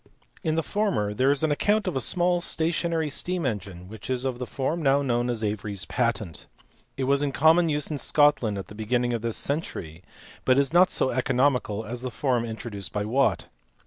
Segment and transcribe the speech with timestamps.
[0.43, 4.25] In the former there is an account of a small stationary steam engine which is
[4.25, 6.47] of the form now known as Avery s patent:
[6.97, 10.03] it was in common use in Scotland at the beginning of this century,
[10.43, 13.45] but is not so economical as the form introduced by Watt.